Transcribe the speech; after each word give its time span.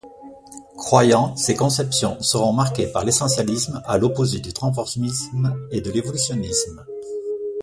Croyant, 0.77 1.35
ses 1.35 1.53
conceptions 1.55 2.19
seront 2.23 2.53
marquées 2.53 2.87
par 2.91 3.05
l'essentialisme 3.05 3.83
à 3.85 3.99
l'opposé 3.99 4.39
du 4.39 4.51
transformisme 4.51 5.55
et 5.69 5.79
de 5.79 5.91
l'évolutionnisme. 5.91 6.83